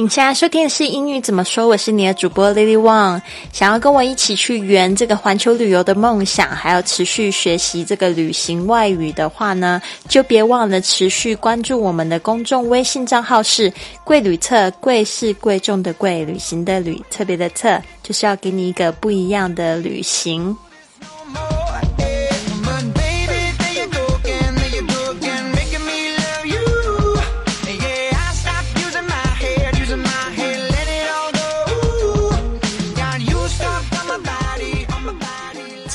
[0.00, 1.66] 你现在收听的是英语怎么说？
[1.66, 3.20] 我是你的主播 Lily Wang。
[3.52, 13.72] 想要跟我一起去圆这个环球旅游的梦想，还要持续学习这个旅行外语的话呢，就别忘了持续关注我们的公众微信账号是
[14.04, 20.56] “贵旅特”，贵是贵重的贵，旅行的旅，特别的特，就是要给你一个不一样的旅行。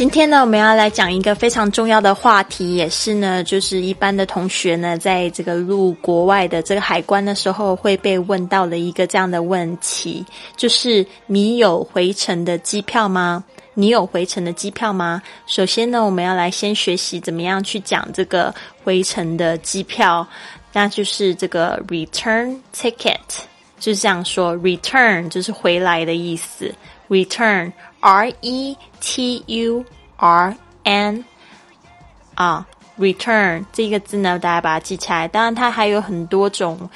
[0.04, 10.26] 今天呢，我们要来讲一个非常重要的话题，也是呢，就是一般的同学呢，在这个入国外的这个海关的时候会被问到的一个这样的问题，
[10.58, 13.42] 就是你有回程的机票吗？
[13.76, 15.22] 你有回程的机票吗？
[15.48, 20.28] 首先呢，我们要来先学习怎么样去讲这个回程的机票，
[20.73, 23.16] 那就是这个 return ticket，
[23.80, 26.76] 就是这样说，return 就是回来的意思
[27.08, 27.72] ，return。
[28.04, 29.86] R E T U
[30.18, 31.23] R N
[32.36, 32.68] 啊
[33.00, 35.26] ，return 这个字呢，大家把它记起来。
[35.26, 36.90] 当然，它还有很多种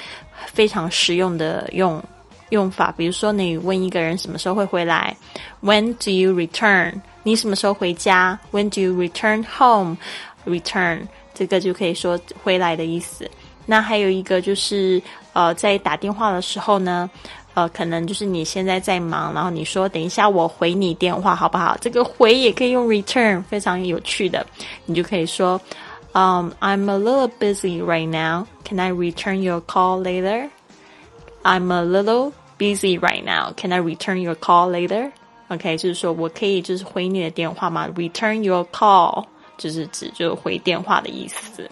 [0.52, 2.02] 非常实用的用
[2.50, 2.92] 用法。
[2.94, 5.16] 比如说，你问一个人什么时候会回来
[5.62, 7.00] ，When do you return？
[7.22, 13.30] 你什么时候回家？When do you return home？Return 这个就可以说回来的意思。
[13.64, 15.00] 那还有一个就是，
[15.32, 17.08] 呃，在打电话的时候呢。
[17.58, 21.76] 呃，可能就是你现在在忙，然后你说等一下我回你电话好不好？
[21.80, 24.46] 这个回也可以用 return，非常有趣的，
[24.86, 25.60] 你就可以说，
[26.12, 28.46] 嗯，I'm a little busy right now.
[28.64, 30.48] Can I return your call later?
[31.42, 33.52] I'm a little busy right now.
[33.56, 35.10] Can I return your call later?
[35.48, 39.24] OK，就是说我可以就是回你的电话吗？Return your call
[39.56, 41.68] 就是指就回电话的意思。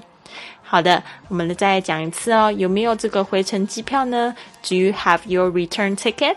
[0.68, 2.50] 好的，我们再讲一次哦。
[2.50, 4.34] 有没有这个回程机票呢
[4.66, 6.36] ？Do you have your return ticket？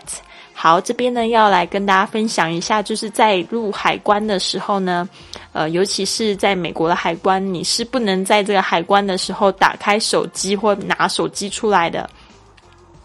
[0.54, 5.08] 好，这边呢要来跟大家分享一下，就是在入海关的时候呢，
[5.52, 12.08] 呃，尤其是在美国的海关，你是不能在这个海关的时候打开手机或拿手机出来的。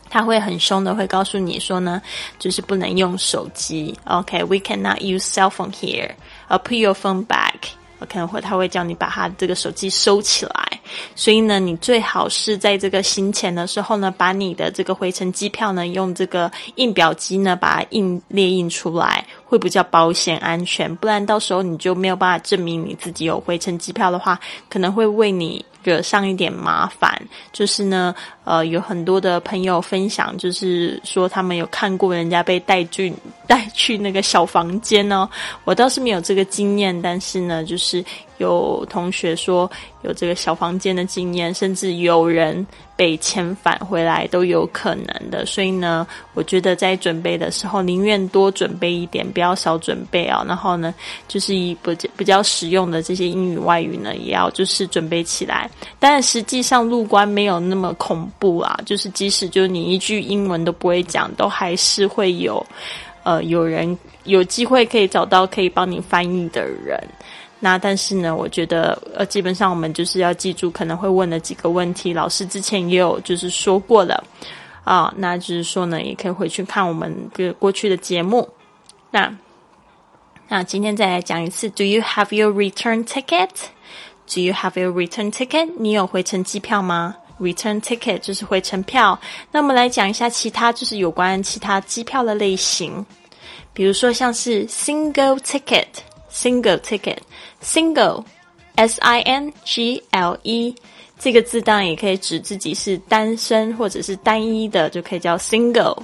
[0.08, 2.00] 他会很凶的，会告诉你说呢，
[2.38, 3.98] 就是不能用手机。
[4.06, 6.12] OK，we cannot use cell phone here.
[6.48, 7.72] Put your phone back.
[8.08, 10.75] 可能会他会叫你把他这个手机收起来，
[11.16, 20.94] 所以呢，你最好是在这个行前的时候呢，把你的这个回程机票呢，用这个印表机呢，把它印列印出来，会比较保险安全。
[20.98, 27.22] 不然到时候你就没有办法证明你自己有回程机票的话，可能会为你惹上一点麻烦。
[27.54, 28.14] 就是呢，
[28.44, 33.14] 呃，有很多的朋友分享，就是说他们有看过人家被带去
[33.48, 35.30] 带去那个小房间呢。
[35.64, 38.04] 我倒是没有这个经验，但是呢，就是。
[38.38, 45.46] 有同学说有这个小房间的经验，甚至有人被遣返回来都有可能的。
[45.46, 50.44] 所以呢，我觉得在准备的时候，宁愿多准备一点，不要少准备啊。
[50.46, 50.94] 然后呢，
[51.30, 55.72] 就是以不比较实用的这些英语外语呢，也要就是准备起来。
[56.00, 62.66] 但实际上入关没有那么恐怖啊，就是即使就是你一句英文都不会讲，都还是会有
[63.24, 67.00] 呃有人有机会可以找到可以帮你翻译的人。
[67.60, 74.24] 那但是呢，我觉得呃，基本上我们就是要记住可能会问的几个问题，老师之前也有就是说过了
[74.84, 78.48] 啊，那就是说呢，也可以回去看我们个过去的节目。
[79.10, 79.36] 那
[80.48, 83.50] 那今天再来讲一次，Do you have your return ticket？
[84.34, 85.70] Do you have your return ticket？
[85.78, 89.20] 你有回程机票吗？Return ticket 就是回程票。
[89.52, 93.06] 那我们来讲一下其他就是有关其他机票的类型，
[93.74, 95.86] 比如说像是 single ticket。
[96.38, 97.20] Single ticket,
[97.64, 98.26] single,
[98.76, 100.76] S I N G L E，
[101.18, 105.98] 这个字当然也可以指自己是单身或者是单一的，就可以叫 single。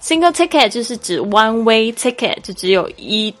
[0.00, 3.34] Single ticket 就是指 one way ticket，就只有一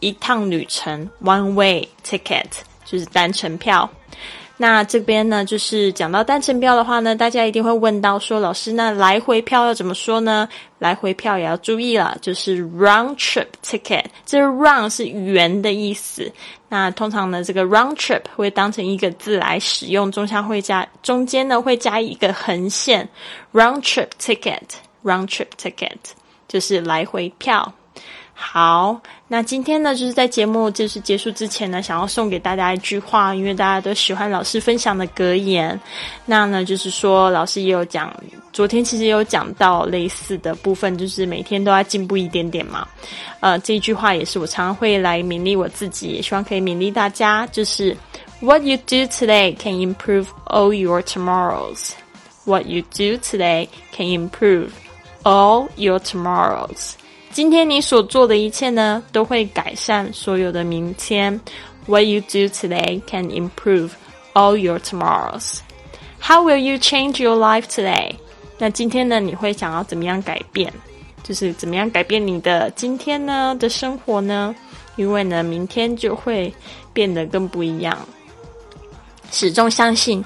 [0.00, 2.44] 一趟旅程，one way ticket
[2.84, 3.88] 就是单程票。
[4.58, 10.48] 那这边呢，就是讲到单程票的话呢，大家一定会问到说，老师，那来回票要怎么说呢？
[10.78, 14.04] 来回票也要注意了，就是 round trip ticket。
[14.24, 16.30] 这 round 是圆的意思，
[16.68, 23.08] 那通常呢，这个 round trip 会当成一个字来使用，中间会加中间呢会加一个横线
[23.52, 25.96] ，round trip ticket，round trip ticket
[26.46, 27.72] 就是来回票。
[28.34, 35.78] 好，那今天呢，就是在节目就是结束之前呢，想要送给大家一句话，因为大家都喜欢老师分享的格言。
[36.26, 38.12] 那呢，就是说老师也有讲，
[38.52, 42.86] 昨天其实有讲到类似的部分，就是每天都要进步一点点嘛。
[43.40, 47.96] 呃，这句话也是我常常会来勉励我自己，也希望可以勉励大家，就是
[48.40, 51.92] What you do today can improve all your tomorrows.
[52.44, 54.70] What you do today can improve
[55.22, 56.94] all your tomorrows。
[57.32, 61.40] 今天你所做的一切呢，都会改善所有的明天。
[61.86, 63.92] What you do today can improve
[64.34, 65.60] all your tomorrows.
[66.20, 68.16] How will you change your life today?
[68.58, 70.70] 那今天呢，你会想要怎么样改变？
[71.22, 74.54] 就是怎么样改变你的今天呢的生活呢？
[74.96, 76.52] 因为呢，明天就会
[76.92, 77.96] 变得更不一样。
[79.30, 80.22] 始终相信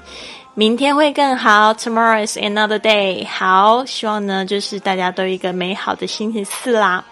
[0.59, 1.71] 明天会更好。
[1.75, 3.27] Tomorrow is another day。
[3.27, 7.05] 好，希望呢，就是大家都一个美好的星期四啦。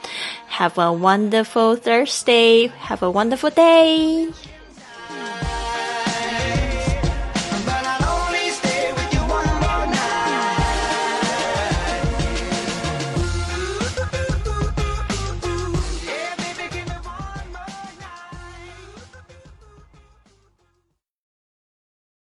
[0.51, 2.71] Have a wonderful Thursday.
[2.89, 4.33] Have a wonderful day.